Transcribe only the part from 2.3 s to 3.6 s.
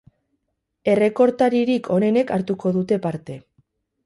hartuko dute parte.